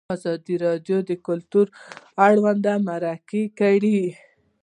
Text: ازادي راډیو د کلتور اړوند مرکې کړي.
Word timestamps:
ازادي 0.15 0.55
راډیو 0.65 0.97
د 1.09 1.11
کلتور 1.27 1.65
اړوند 2.27 2.65
مرکې 2.87 3.43
کړي. 3.59 3.99